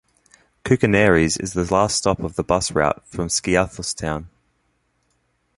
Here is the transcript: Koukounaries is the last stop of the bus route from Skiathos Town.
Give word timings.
Koukounaries 0.65 1.39
is 1.39 1.53
the 1.53 1.71
last 1.71 1.95
stop 1.95 2.21
of 2.21 2.35
the 2.35 2.43
bus 2.43 2.71
route 2.71 3.05
from 3.05 3.27
Skiathos 3.27 3.95
Town. 3.95 4.29